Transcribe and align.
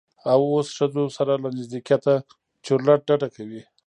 او 0.31 0.39
اوس 0.53 0.67
ښځو 0.77 1.03
سره 1.17 1.33
له 1.43 1.49
نږدیکته 1.57 2.13
چورلټ 2.65 2.99
ډډه 3.09 3.27
کوي. 3.35 3.61